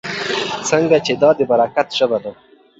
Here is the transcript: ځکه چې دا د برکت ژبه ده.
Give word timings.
ځکه 0.69 0.97
چې 1.05 1.13
دا 1.21 1.29
د 1.37 1.39
برکت 1.51 1.87
ژبه 1.97 2.17
ده. 2.23 2.31